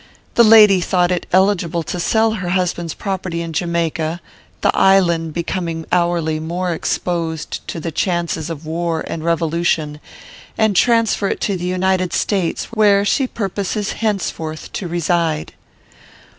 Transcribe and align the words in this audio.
The 0.33 0.43
lady 0.43 0.81
thought 0.81 1.11
it 1.11 1.27
eligible 1.31 1.83
to 1.83 1.99
sell 1.99 2.31
her 2.31 2.49
husband's 2.49 2.95
property 2.95 3.43
in 3.43 3.53
Jamaica, 3.53 4.19
the 4.61 4.75
island 4.75 5.31
becoming 5.35 5.85
hourly 5.91 6.39
more 6.39 6.71
exposed 6.73 7.61
to 7.67 7.79
the 7.79 7.91
chances 7.91 8.49
of 8.49 8.65
war 8.65 9.03
and 9.05 9.23
revolution, 9.23 9.99
and 10.57 10.75
transfer 10.75 11.27
it 11.27 11.39
to 11.41 11.55
the 11.55 11.65
United 11.65 12.13
States, 12.13 12.65
where 12.73 13.05
she 13.05 13.27
purposes 13.27 13.91
henceforth 13.91 14.73
to 14.73 14.87
reside. 14.87 15.53